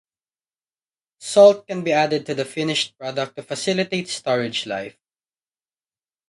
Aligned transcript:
Salt 1.19 1.67
can 1.67 1.83
be 1.83 1.91
added 1.91 2.25
to 2.25 2.33
the 2.33 2.43
finished 2.43 2.97
product 2.97 3.35
to 3.35 3.43
facilitate 3.43 4.07
storage 4.09 4.65
life. 4.65 4.97